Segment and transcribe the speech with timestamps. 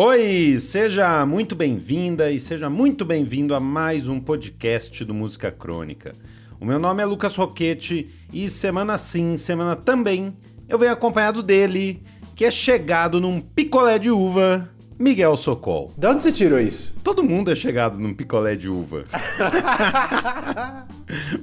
[0.00, 6.14] Oi, seja muito bem-vinda e seja muito bem-vindo a mais um podcast do Música Crônica.
[6.60, 10.36] O meu nome é Lucas Roquete e semana sim, semana também,
[10.68, 12.00] eu venho acompanhado dele,
[12.36, 15.92] que é chegado num picolé de uva, Miguel Socol.
[15.98, 16.94] De onde você tirou isso?
[17.02, 19.04] Todo mundo é chegado num picolé de uva.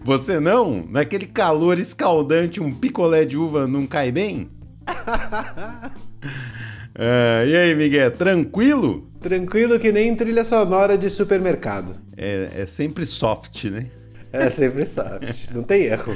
[0.06, 0.86] Você não?
[0.90, 4.50] Naquele calor escaldante, um picolé de uva não cai bem?
[6.98, 9.10] Ah, e aí, Miguel, tranquilo?
[9.20, 11.94] Tranquilo que nem trilha sonora de supermercado.
[12.16, 13.88] É, é sempre soft, né?
[14.32, 16.16] É sempre soft, não tem erro.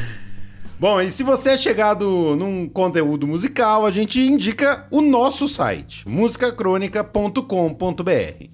[0.79, 6.07] Bom, e se você é chegado num conteúdo musical, a gente indica o nosso site,
[6.07, 8.45] musicacronica.com.br.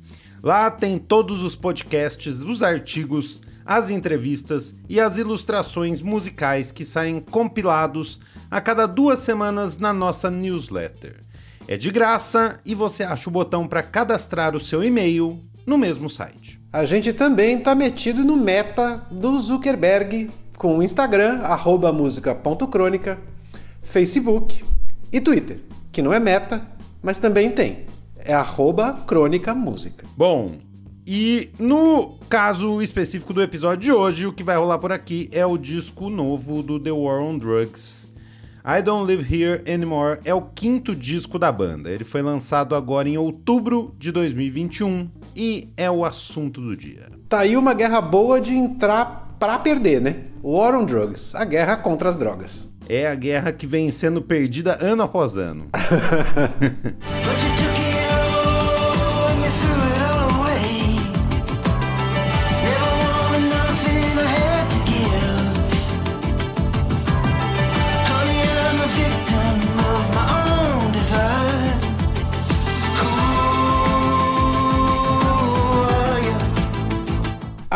[0.41, 7.20] Lá tem todos os podcasts, os artigos, as entrevistas e as ilustrações musicais que saem
[7.20, 11.24] compilados a cada duas semanas na nossa newsletter.
[11.67, 16.07] É de graça e você acha o botão para cadastrar o seu e-mail no mesmo
[16.07, 16.61] site.
[16.71, 23.17] A gente também tá metido no meta do Zuckerberg com o Instagram, arroba música.crônica,
[23.81, 24.63] Facebook
[25.12, 25.59] e Twitter,
[25.91, 26.62] que não é meta,
[27.01, 27.85] mas também tem.
[28.20, 30.05] É arroba crônica música.
[30.15, 30.57] Bom,
[31.05, 35.45] e no caso específico do episódio de hoje, o que vai rolar por aqui é
[35.45, 38.04] o disco novo do The War on Drugs.
[38.68, 41.91] I Don't Live Here Anymore é o quinto disco da banda.
[41.91, 47.12] Ele foi lançado agora em outubro de 2021 e é o assunto do dia.
[47.30, 50.16] Tá aí uma guerra boa de entrar pra perder, né?
[50.43, 52.74] War on Drugs, a guerra contra as drogas.
[52.90, 55.68] É a guerra que vem sendo perdida ano após ano.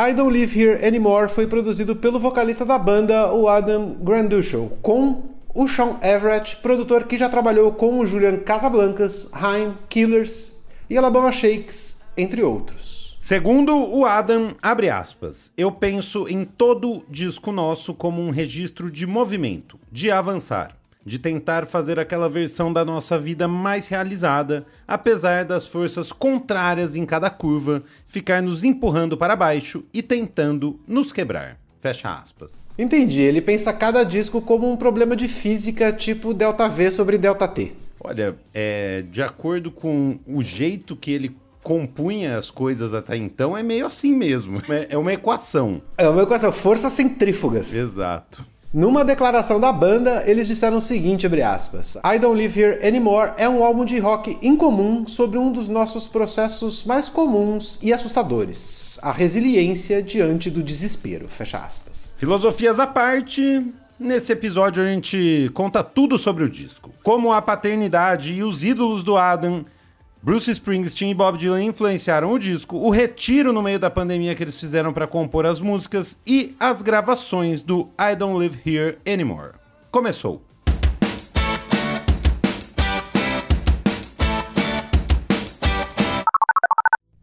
[0.09, 5.21] I Don't Live Here Anymore foi produzido pelo vocalista da banda, o Adam Granduchel, com
[5.53, 11.31] o Sean Everett, produtor que já trabalhou com o Julian Casablancas, Haim, Killers e Alabama
[11.31, 13.19] Shakes, entre outros.
[13.21, 19.05] Segundo o Adam, abre aspas, eu penso em todo disco nosso como um registro de
[19.05, 20.75] movimento, de avançar,
[21.09, 27.03] de tentar fazer aquela versão da nossa vida mais realizada, apesar das forças contrárias em
[27.03, 31.57] cada curva ficar nos empurrando para baixo e tentando nos quebrar.
[31.79, 32.69] Fecha aspas.
[32.77, 37.47] Entendi, ele pensa cada disco como um problema de física tipo delta V sobre delta
[37.47, 37.73] T.
[37.99, 43.63] Olha, é, de acordo com o jeito que ele compunha as coisas até então, é
[43.63, 44.61] meio assim mesmo.
[44.69, 45.81] É, é uma equação.
[45.97, 47.73] É uma equação, forças centrífugas.
[47.73, 48.45] Exato.
[48.71, 53.49] Numa declaração da banda, eles disseram o seguinte, aspas, I Don't Live Here Anymore é
[53.49, 59.11] um álbum de rock incomum sobre um dos nossos processos mais comuns e assustadores, a
[59.11, 62.13] resiliência diante do desespero, fecha aspas.
[62.19, 63.65] Filosofias à parte,
[63.99, 66.93] nesse episódio a gente conta tudo sobre o disco.
[67.01, 69.65] Como a paternidade e os ídolos do Adam,
[70.21, 74.43] Bruce Springsteen e Bob Dylan influenciaram o disco, o retiro no meio da pandemia que
[74.43, 79.53] eles fizeram para compor as músicas e as gravações do I Don't Live Here Anymore.
[79.89, 80.41] Começou.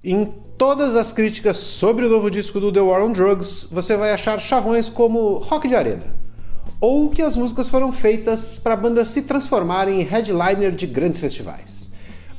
[0.02, 0.24] Em
[0.56, 4.40] todas as críticas sobre o novo disco do The War on Drugs, você vai achar
[4.40, 6.14] chavões como rock de arena,
[6.80, 11.20] ou que as músicas foram feitas para a banda se transformar em headliner de grandes
[11.20, 11.94] festivais.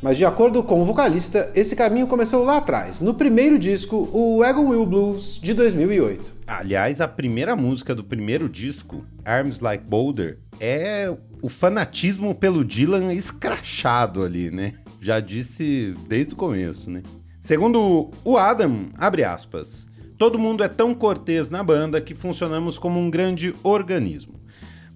[0.07, 4.37] Mas de acordo com o vocalista, esse caminho começou lá atrás, no primeiro disco, o
[4.37, 6.33] Wagon Wheel Blues de 2008.
[6.47, 13.11] Aliás, a primeira música do primeiro disco, Arms Like Boulder, é o fanatismo pelo Dylan
[13.11, 14.75] escrachado ali, né?
[15.01, 17.03] Já disse desde o começo, né?
[17.41, 22.97] Segundo o Adam, abre aspas, todo mundo é tão cortês na banda que funcionamos como
[22.97, 24.39] um grande organismo.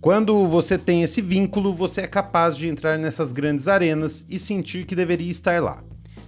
[0.02, 4.84] Quando você tem esse vínculo, você é capaz de entrar nessas grandes arenas e sentir
[4.88, 5.84] que deveria estar lá.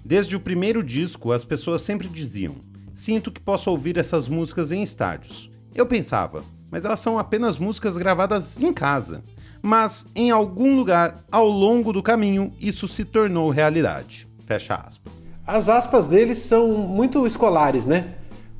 [0.06, 2.53] Desde o primeiro disco, as pessoas sempre diziam:
[2.94, 5.50] Sinto que posso ouvir essas músicas em estádios.
[5.74, 9.24] Eu pensava, mas elas são apenas músicas gravadas em casa.
[9.59, 14.27] Mas, em algum lugar, ao longo do caminho, isso se tornou realidade.
[14.45, 15.31] Fecha aspas.
[15.48, 18.13] As aspas deles são muito escolares, né?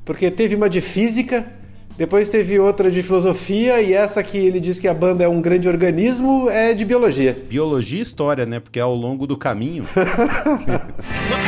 [0.04, 1.46] Porque teve uma de física,
[1.96, 5.40] depois teve outra de filosofia e essa que ele diz que a banda é um
[5.40, 7.36] grande organismo é de biologia.
[7.48, 8.58] Biologia e história, né?
[8.58, 9.86] Porque ao longo do caminho.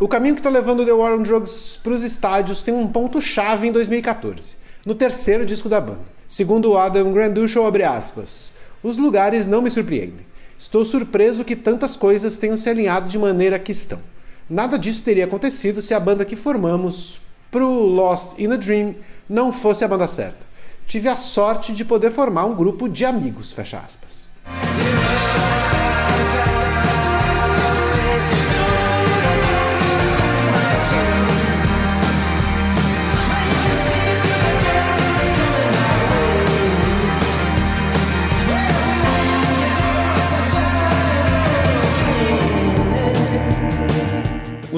[0.00, 3.66] O caminho que está levando The War on Drugs para os estádios tem um ponto-chave
[3.66, 4.54] em 2014,
[4.86, 6.02] no terceiro disco da banda.
[6.28, 10.24] Segundo Adam Granducho, abre aspas, os lugares não me surpreendem.
[10.56, 13.98] Estou surpreso que tantas coisas tenham se alinhado de maneira que estão.
[14.48, 17.20] Nada disso teria acontecido se a banda que formamos
[17.50, 18.94] pro Lost in a Dream
[19.28, 20.46] não fosse a banda certa.
[20.86, 24.30] Tive a sorte de poder formar um grupo de amigos, fecha aspas.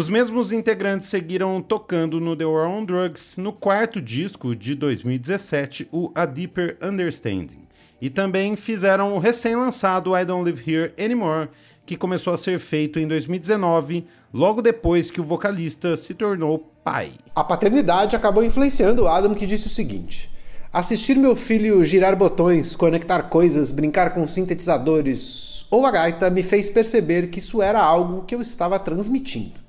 [0.00, 5.90] Os mesmos integrantes seguiram tocando no The War on Drugs no quarto disco de 2017,
[5.92, 7.68] o A Deeper Understanding.
[8.00, 11.50] E também fizeram o recém-lançado I Don't Live Here Anymore,
[11.84, 17.10] que começou a ser feito em 2019, logo depois que o vocalista se tornou pai.
[17.34, 20.30] A paternidade acabou influenciando o Adam, que disse o seguinte:
[20.72, 26.70] Assistir meu filho girar botões, conectar coisas, brincar com sintetizadores ou a gaita me fez
[26.70, 29.59] perceber que isso era algo que eu estava transmitindo.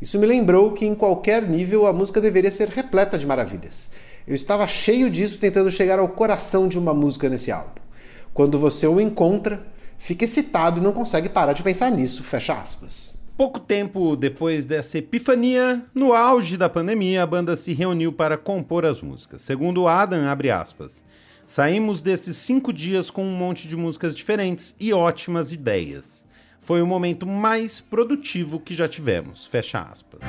[0.00, 3.90] Isso me lembrou que em qualquer nível a música deveria ser repleta de maravilhas.
[4.26, 7.80] Eu estava cheio disso tentando chegar ao coração de uma música nesse álbum.
[8.32, 9.66] Quando você o encontra,
[9.96, 13.18] fica excitado e não consegue parar de pensar nisso, fecha aspas.
[13.36, 18.84] Pouco tempo depois dessa epifania, no auge da pandemia, a banda se reuniu para compor
[18.84, 19.42] as músicas.
[19.42, 21.04] Segundo Adam, aspas,
[21.46, 26.17] saímos desses cinco dias com um monte de músicas diferentes e ótimas ideias.
[26.60, 30.20] Foi o momento mais produtivo que já tivemos, fecha aspas.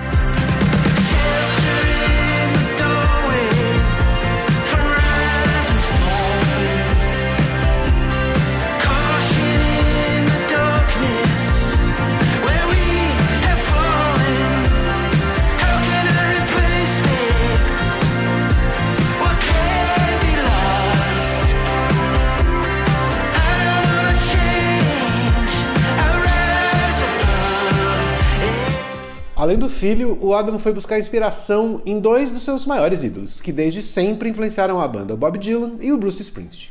[29.49, 33.51] Além do filho, o Adam foi buscar inspiração em dois dos seus maiores ídolos, que
[33.51, 36.69] desde sempre influenciaram a banda, o Bob Dylan e o Bruce Springsteen.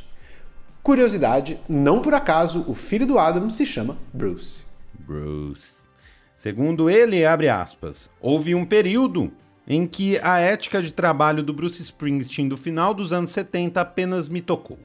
[0.81, 4.63] Curiosidade, não por acaso o filho do Adam se chama Bruce.
[4.97, 5.87] Bruce.
[6.37, 9.29] Segundo ele, abre aspas, houve um período
[9.67, 14.29] em que a ética de trabalho do Bruce Springsteen do final dos anos 70 apenas
[14.29, 14.79] me tocou.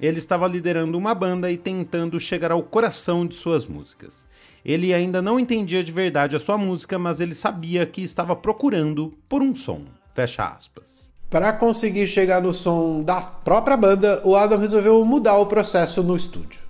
[0.00, 4.24] Ele estava liderando uma banda e tentando chegar ao coração de suas músicas.
[4.64, 9.14] Ele ainda não entendia de verdade a sua música, mas ele sabia que estava procurando
[9.28, 9.82] por um som.
[10.12, 11.10] Fecha aspas.
[11.30, 16.14] Para conseguir chegar no som da própria banda, o Adam resolveu mudar o processo no
[16.14, 16.60] estúdio.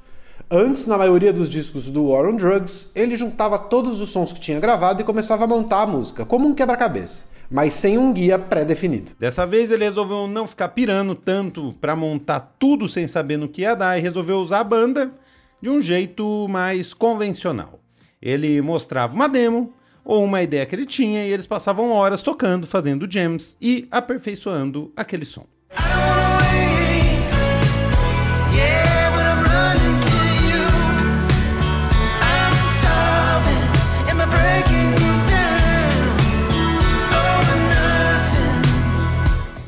[0.51, 4.41] Antes, na maioria dos discos do War on Drugs, ele juntava todos os sons que
[4.41, 8.39] tinha gravado e começava a montar a música, como um quebra-cabeça, mas sem um guia
[8.39, 9.13] pré-definido.
[9.19, 13.63] Dessa vez ele resolveu não ficar pirando tanto para montar tudo sem saber no que
[13.63, 15.13] ia dar e resolveu usar a banda
[15.61, 17.81] de um jeito mais convencional.
[18.21, 19.73] Ele mostrava uma demo
[20.05, 24.93] ou uma ideia que ele tinha e eles passavam horas tocando, fazendo jams e aperfeiçoando
[24.97, 25.47] aquele som.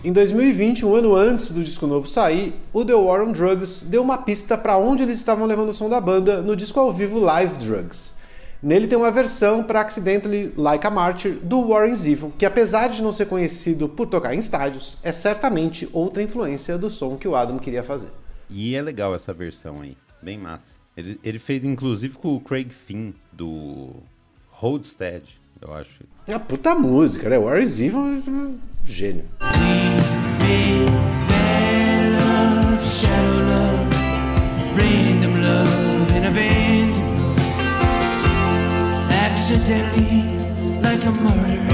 [0.09, 4.03] Em 2020, um ano antes do disco novo sair, o The War on Drugs deu
[4.03, 7.19] uma pista para onde eles estavam levando o som da banda no disco ao vivo
[7.19, 8.15] Live Drugs.
[8.63, 13.03] Nele tem uma versão para Accidentally Like a Martyr do Warren Zevon, que apesar de
[13.03, 17.37] não ser conhecido por tocar em estádios, é certamente outra influência do som que o
[17.37, 18.09] Adam queria fazer.
[18.49, 20.77] E é legal essa versão aí, bem massa.
[20.97, 23.91] Ele, ele fez inclusive com o Craig Finn do
[24.49, 26.05] Roadstead, eu acho.
[26.27, 27.39] É uma puta música, né?
[27.39, 29.25] Warren Zevon é um gênio.
[39.11, 40.23] Accidentally,
[40.83, 41.67] like a martyr.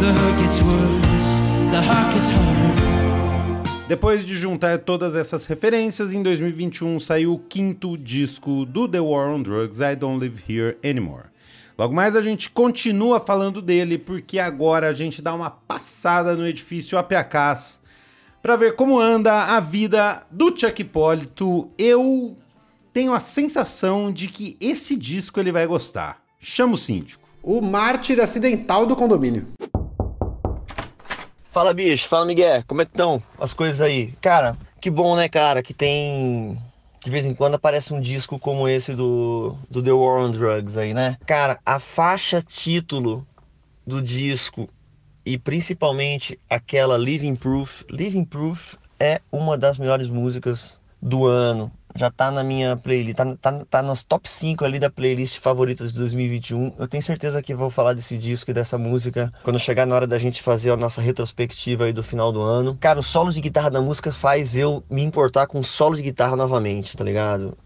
[0.00, 1.30] The hurt gets worse,
[1.70, 2.79] the heart gets harder.
[3.90, 9.28] Depois de juntar todas essas referências, em 2021 saiu o quinto disco do The War
[9.30, 11.24] on Drugs, I Don't Live Here Anymore.
[11.76, 16.46] Logo mais a gente continua falando dele, porque agora a gente dá uma passada no
[16.46, 17.80] edifício APACAS
[18.40, 21.68] para ver como anda a vida do Chuck Hipólito.
[21.76, 22.36] Eu
[22.92, 26.22] tenho a sensação de que esse disco ele vai gostar.
[26.38, 27.28] Chama o síndico.
[27.42, 29.48] O mártir acidental do condomínio.
[31.60, 32.08] Fala, bicho.
[32.08, 32.64] Fala, Miguel.
[32.66, 34.14] Como é que estão as coisas aí?
[34.22, 36.58] Cara, que bom, né, cara, que tem
[37.04, 40.78] de vez em quando aparece um disco como esse do, do The War on Drugs
[40.78, 41.18] aí, né?
[41.26, 43.26] Cara, a faixa título
[43.86, 44.70] do disco
[45.22, 47.84] e principalmente aquela Living Proof.
[47.90, 51.70] Living Proof é uma das melhores músicas do ano.
[51.94, 55.92] Já tá na minha playlist, tá, tá, tá nos top 5 ali da playlist favoritas
[55.92, 56.74] de 2021.
[56.78, 60.06] Eu tenho certeza que vou falar desse disco e dessa música quando chegar na hora
[60.06, 62.76] da gente fazer a nossa retrospectiva aí do final do ano.
[62.80, 66.36] Cara, o solo de guitarra da música faz eu me importar com solo de guitarra
[66.36, 67.56] novamente, tá ligado?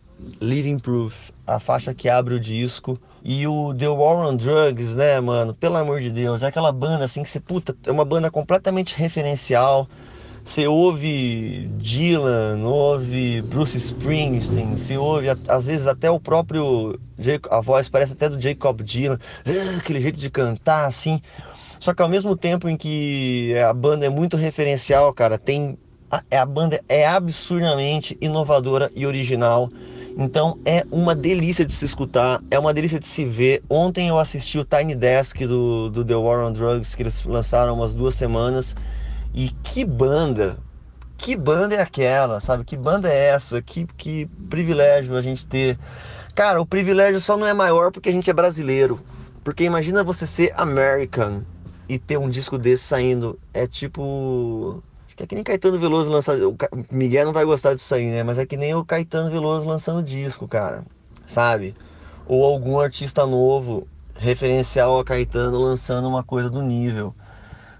[0.40, 2.98] Living Proof, a faixa que abre o disco.
[3.26, 5.54] E o The War on Drugs, né, mano?
[5.54, 8.94] Pelo amor de Deus, é aquela banda assim que você, puta, é uma banda completamente
[8.94, 9.88] referencial.
[10.46, 16.98] Você ouve Dylan, ouve Bruce Springsteen, você ouve às vezes até o próprio.
[17.50, 21.20] A voz parece até do Jacob Dylan, ah, aquele jeito de cantar assim.
[21.80, 25.78] Só que ao mesmo tempo em que a banda é muito referencial, cara, tem.
[26.10, 29.70] A, é- a banda é absurdamente inovadora e original.
[30.16, 33.64] Então é uma delícia de se escutar, é uma delícia de se ver.
[33.68, 37.74] Ontem eu assisti o Tiny Desk do, do The War on Drugs, que eles lançaram
[37.74, 38.74] umas duas semanas.
[39.34, 40.56] E que banda!
[41.16, 42.64] Que banda é aquela, sabe?
[42.64, 43.60] Que banda é essa?
[43.62, 45.78] Que, que privilégio a gente ter.
[46.34, 49.00] Cara, o privilégio só não é maior porque a gente é brasileiro.
[49.42, 51.42] Porque imagina você ser American
[51.88, 53.38] e ter um disco desse saindo.
[53.52, 54.82] É tipo.
[55.06, 56.36] Acho que é que nem Caetano Veloso lançar.
[56.40, 58.22] O Ca- o Miguel não vai gostar disso aí, né?
[58.22, 60.84] Mas é que nem o Caetano Veloso lançando disco, cara.
[61.26, 61.74] Sabe?
[62.26, 67.14] Ou algum artista novo, referencial a Caetano, lançando uma coisa do nível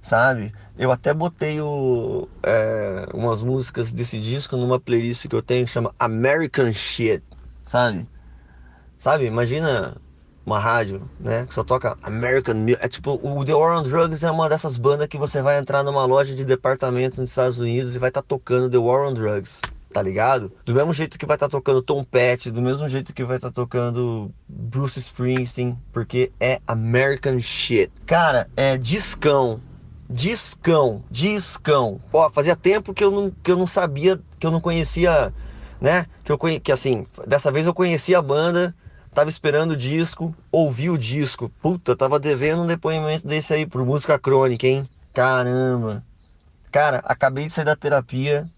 [0.04, 0.52] sabe?
[0.76, 5.73] Eu até botei o, é, umas músicas desse disco numa playlist que eu tenho que
[5.73, 7.23] chama American Shit,
[7.64, 8.09] sabe?
[8.99, 9.26] Sabe?
[9.26, 9.97] Imagina
[10.45, 11.47] uma rádio, né?
[11.47, 12.78] Que só toca American Music.
[12.83, 15.83] É tipo, o The War on Drugs é uma dessas bandas que você vai entrar
[15.83, 19.61] numa loja de departamento nos Estados Unidos e vai estar tocando The War on Drugs.
[19.93, 20.50] Tá ligado?
[20.64, 23.52] Do mesmo jeito que vai estar tocando Tom Petty, do mesmo jeito que vai estar
[23.52, 27.93] tocando Bruce Springsteen, porque é American shit.
[28.04, 29.61] Cara, é discão.
[30.08, 32.00] Discão, discão.
[32.11, 35.32] Pô, fazia tempo que eu não, que eu não sabia, que eu não conhecia,
[35.80, 36.06] né?
[36.23, 38.75] Que eu que assim, dessa vez eu conhecia a banda,
[39.14, 41.50] tava esperando o disco, ouvi o disco.
[41.62, 44.88] Puta, tava devendo um depoimento desse aí pro Música Crônica, hein?
[45.12, 46.04] Caramba.
[46.70, 48.50] Cara, acabei de sair da terapia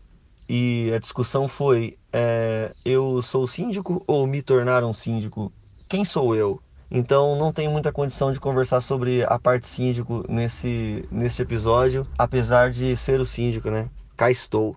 [0.49, 5.53] e a discussão foi: é, eu sou síndico ou me tornaram síndico?
[5.89, 6.61] Quem sou eu?
[6.91, 12.71] Então não tenho muita condição de conversar sobre a parte síndico nesse, nesse episódio, apesar
[12.71, 13.89] de ser o síndico, né?
[14.17, 14.77] Cá estou.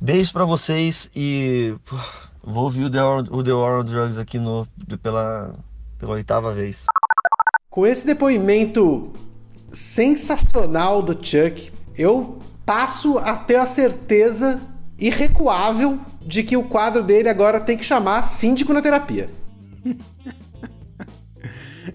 [0.00, 1.74] Beijo pra vocês e
[2.42, 4.66] vou ouvir o The War, o The Drugs aqui no,
[5.02, 5.54] pela,
[5.98, 6.86] pela oitava vez.
[7.68, 9.12] Com esse depoimento
[9.72, 14.60] sensacional do Chuck, eu passo a ter a certeza
[14.98, 19.28] irrecuável de que o quadro dele agora tem que chamar Síndico na Terapia.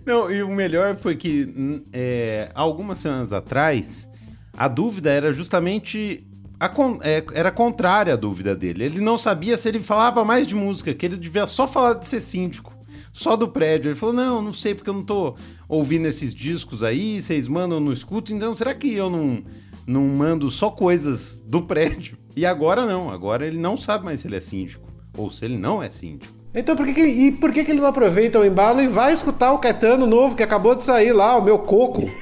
[0.05, 4.07] Não, e o melhor foi que hum, é, algumas semanas atrás,
[4.55, 6.25] a dúvida era justamente.
[6.59, 6.71] A,
[7.01, 8.85] é, era contrária à dúvida dele.
[8.85, 12.07] Ele não sabia se ele falava mais de música, que ele devia só falar de
[12.07, 12.73] ser síndico.
[13.11, 13.89] Só do prédio.
[13.89, 15.35] Ele falou: não, não sei, porque eu não tô
[15.67, 19.43] ouvindo esses discos aí, vocês mandam, eu não escuto, então será que eu não,
[19.87, 22.17] não mando só coisas do prédio?
[22.35, 24.87] E agora não, agora ele não sabe mais se ele é síndico.
[25.15, 26.42] Ou se ele não é síndico.
[26.55, 29.11] Então por que, que- e por que, que ele não aproveita o embalo e vai
[29.13, 32.09] escutar o Caetano novo que acabou de sair lá, o meu coco?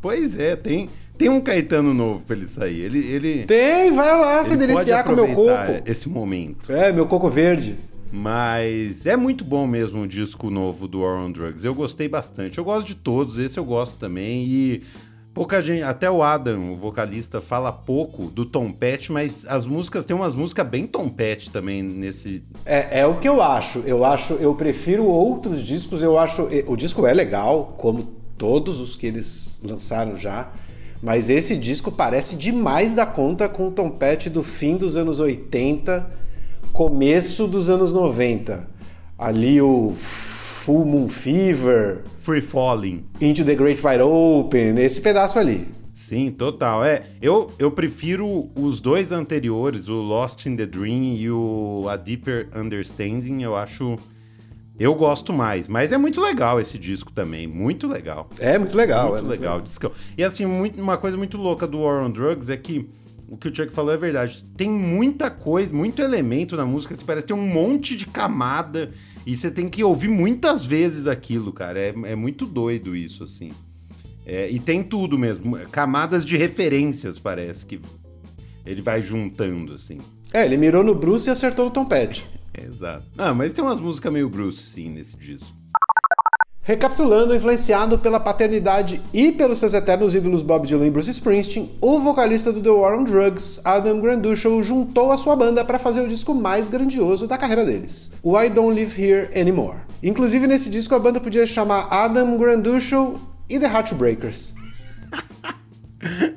[0.00, 0.88] Pois é, tem,
[1.18, 2.82] tem um Caetano novo pra ele sair.
[2.82, 5.82] Ele, ele, Tem, vai lá se ele deliciar com o meu coco.
[5.84, 6.70] esse momento.
[6.72, 7.74] É, meu coco verde.
[8.12, 11.64] Mas é muito bom mesmo o disco novo do War on Drugs.
[11.64, 12.58] Eu gostei bastante.
[12.58, 14.44] Eu gosto de todos, esse eu gosto também.
[14.44, 14.82] E
[15.38, 20.04] pouca gente, até o Adam, o vocalista, fala pouco do Tom Petty, mas as músicas,
[20.04, 22.42] tem umas músicas bem Tom Petty também nesse.
[22.66, 23.78] É, é o que eu acho.
[23.86, 26.02] Eu acho, eu prefiro outros discos.
[26.02, 28.02] Eu acho, o disco é legal, como
[28.36, 30.50] todos os que eles lançaram já.
[31.00, 35.20] Mas esse disco parece demais da conta com o Tom Petty do fim dos anos
[35.20, 36.04] 80,
[36.72, 38.68] começo dos anos 90.
[39.16, 43.06] Ali o Full Moon Fever, Free Falling.
[43.22, 45.66] Into the Great Wide Open, esse pedaço ali.
[45.94, 46.84] Sim, total.
[46.84, 51.96] É, eu, eu prefiro os dois anteriores, o Lost in the Dream e o A
[51.96, 53.42] Deeper Understanding.
[53.42, 53.96] Eu acho.
[54.78, 55.68] Eu gosto mais.
[55.68, 57.46] Mas é muito legal esse disco também.
[57.46, 58.28] Muito legal.
[58.38, 59.12] É muito legal.
[59.12, 59.62] muito é legal.
[59.62, 59.90] discão.
[60.18, 62.90] E assim, muito- uma coisa muito louca do War on Drugs é que
[63.26, 64.44] o que o Chuck falou é verdade.
[64.54, 66.94] Tem muita coisa, muito elemento na música.
[67.06, 68.90] Parece ter um monte de camada.
[69.28, 71.78] E você tem que ouvir muitas vezes aquilo, cara.
[71.78, 73.52] É, é muito doido isso, assim.
[74.24, 75.54] É, e tem tudo mesmo.
[75.70, 77.78] Camadas de referências, parece que
[78.64, 79.98] ele vai juntando, assim.
[80.32, 82.24] É, ele mirou no Bruce e acertou no Tom Petty.
[82.54, 83.04] Exato.
[83.18, 85.54] Ah, mas tem umas músicas meio Bruce, sim, nesse disco.
[86.68, 91.98] Recapitulando, influenciado pela paternidade e pelos seus eternos ídolos Bob Dylan e Bruce Springsteen, o
[91.98, 96.06] vocalista do The War on Drugs, Adam Granduchel, juntou a sua banda para fazer o
[96.06, 99.78] disco mais grandioso da carreira deles, o I Don't Live Here Anymore.
[100.02, 104.52] Inclusive nesse disco a banda podia chamar Adam Granduchel e The Heartbreakers.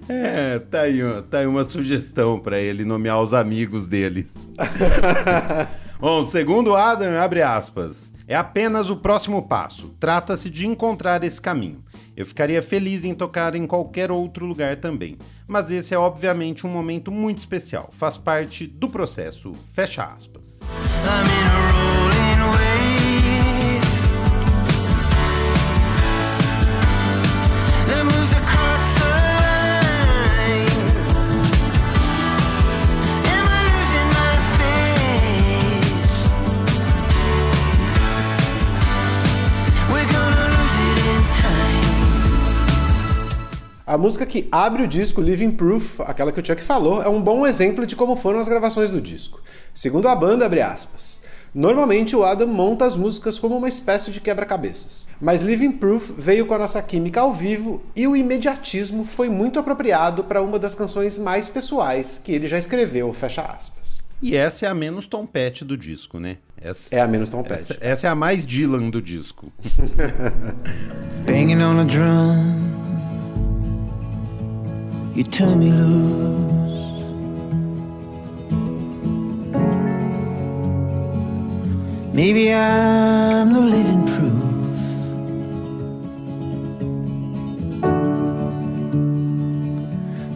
[0.10, 4.26] É, tá aí, tá aí uma sugestão pra ele nomear os amigos deles.
[6.02, 9.90] Bom, segundo Adam, abre aspas, é apenas o próximo passo.
[10.00, 11.84] Trata-se de encontrar esse caminho.
[12.16, 15.18] Eu ficaria feliz em tocar em qualquer outro lugar também.
[15.46, 17.90] Mas esse é obviamente um momento muito especial.
[17.92, 19.52] Faz parte do processo.
[19.74, 20.62] Fecha aspas.
[43.92, 47.22] A música que abre o disco, Living Proof, aquela que o Chuck falou, é um
[47.22, 49.42] bom exemplo de como foram as gravações do disco.
[49.74, 51.20] Segundo a banda, abre aspas.
[51.54, 55.10] Normalmente o Adam monta as músicas como uma espécie de quebra-cabeças.
[55.20, 59.60] Mas Living Proof veio com a nossa química ao vivo e o imediatismo foi muito
[59.60, 64.00] apropriado para uma das canções mais pessoais que ele já escreveu, fecha aspas.
[64.22, 66.38] E essa é a menos tompete do disco, né?
[66.56, 67.74] Essa, É a menos trompete.
[67.74, 69.52] essa, essa é a mais Dylan do disco.
[71.26, 72.61] Banging on a drum,
[75.14, 76.62] you turn me loose.
[82.14, 84.52] Maybe I'm the living proof.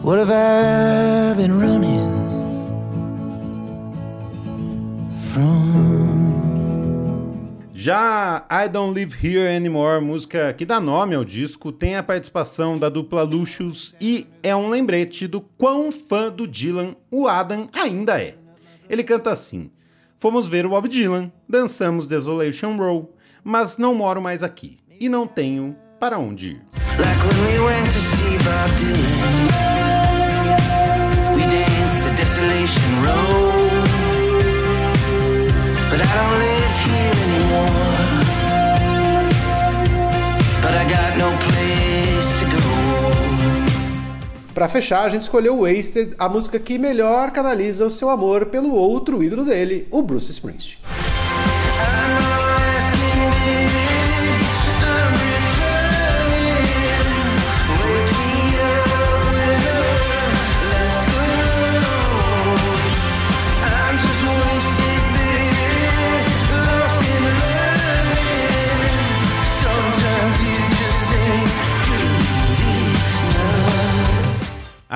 [0.02, 2.12] What have I been running
[5.32, 6.05] from?
[7.86, 12.76] Já I Don't Live Here Anymore, música que dá nome ao disco, tem a participação
[12.76, 18.20] da dupla Lucius e é um lembrete do quão fã do Dylan o Adam ainda
[18.20, 18.34] é.
[18.90, 19.70] Ele canta assim:
[20.18, 25.24] Fomos ver o Bob Dylan, dançamos Desolation Row, mas não moro mais aqui e não
[25.24, 26.66] tenho para onde ir.
[26.98, 27.56] Like we
[44.56, 48.72] Pra fechar, a gente escolheu Wasted, a música que melhor canaliza o seu amor pelo
[48.72, 50.78] outro ídolo dele, o Bruce Springsteen.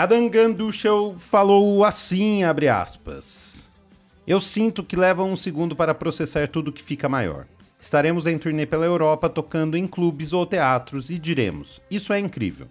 [0.02, 3.70] Adam Granduchel falou assim, abre aspas.
[4.26, 7.46] Eu sinto que leva um segundo para processar tudo que fica maior.
[7.78, 12.66] Estaremos em turnê pela Europa tocando em clubes ou teatros e diremos, isso é incrível.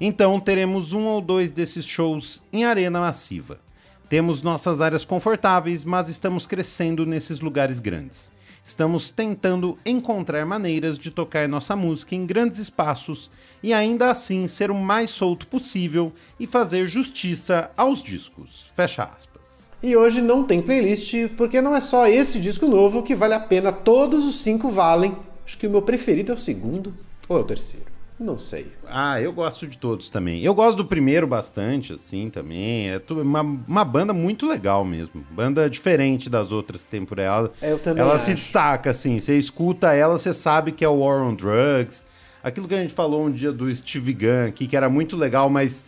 [0.00, 3.60] Então teremos um ou dois desses shows em arena massiva.
[4.08, 8.32] Temos nossas áreas confortáveis, mas estamos crescendo nesses lugares grandes.
[8.64, 13.30] Estamos tentando encontrar maneiras de tocar nossa música em grandes espaços
[13.62, 18.66] e ainda assim ser o mais solto possível e fazer justiça aos discos.
[18.74, 19.70] Fecha aspas.
[19.82, 23.40] E hoje não tem playlist, porque não é só esse disco novo que vale a
[23.40, 25.16] pena, todos os cinco valem.
[25.44, 26.94] Acho que o meu preferido é o segundo
[27.28, 27.89] ou é o terceiro.
[28.20, 28.66] Não sei.
[28.86, 30.42] Ah, eu gosto de todos também.
[30.44, 32.90] Eu gosto do primeiro bastante, assim, também.
[32.90, 35.24] É uma, uma banda muito legal mesmo.
[35.30, 37.50] Banda diferente das outras que tem por ela.
[37.62, 38.40] Eu também Ela se acho.
[38.42, 39.18] destaca, assim.
[39.18, 42.04] Você escuta ela, você sabe que é o War on Drugs.
[42.42, 45.48] Aquilo que a gente falou um dia do Steve Gunn aqui, que era muito legal,
[45.48, 45.82] mas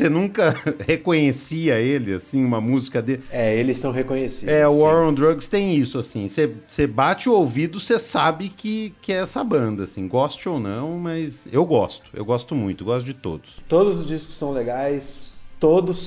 [0.00, 0.54] você nunca
[0.86, 3.22] reconhecia ele, assim, uma música dele.
[3.30, 4.48] É, eles são reconhecidos.
[4.48, 4.80] É, o.
[4.80, 6.26] War on Drugs tem isso, assim.
[6.26, 10.08] Você você bate o ouvido, você sabe que, que é essa banda, assim.
[10.08, 12.10] Goste ou não, mas eu gosto.
[12.14, 13.58] Eu gosto muito, gosto de todos.
[13.68, 15.98] Todos os discos são legais, todos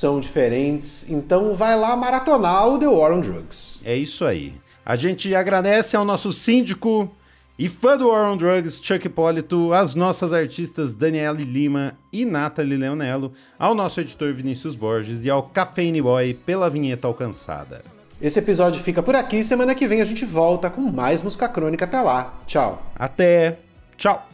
[0.00, 1.10] são diferentes.
[1.10, 3.78] Então vai lá maratonar o The War on Drugs.
[3.82, 4.54] É isso aí.
[4.84, 7.10] A gente agradece ao nosso síndico
[7.58, 12.76] e fã do War on Drugs, Chuck Hipólito, às nossas artistas Daniele Lima e Nathalie
[12.76, 17.82] Leonello, ao nosso editor Vinícius Borges e ao Cafeine Boy pela vinheta alcançada.
[18.20, 19.44] Esse episódio fica por aqui.
[19.44, 21.84] Semana que vem a gente volta com mais música crônica.
[21.84, 22.34] Até lá.
[22.46, 22.82] Tchau.
[22.96, 23.58] Até!
[23.96, 24.28] Tchau!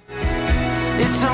[0.99, 1.25] It's